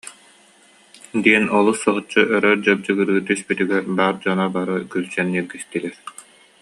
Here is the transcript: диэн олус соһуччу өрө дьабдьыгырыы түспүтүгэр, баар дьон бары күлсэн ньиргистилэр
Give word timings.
диэн 1.23 1.45
олус 1.57 1.77
соһуччу 1.85 2.21
өрө 2.35 2.51
дьабдьыгырыы 2.65 3.19
түспүтүгэр, 3.27 3.83
баар 3.97 4.15
дьон 4.23 4.39
бары 4.55 4.75
күлсэн 4.91 5.27
ньиргистилэр 5.33 5.95